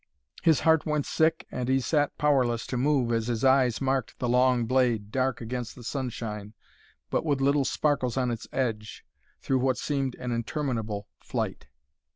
[0.41, 4.27] His heart went sick and he sat powerless to move as his eyes marked the
[4.27, 6.55] long blade, dark against the sunshine,
[7.11, 9.05] but with little sparkles on its edge,
[9.41, 11.67] through what seemed an interminable flight.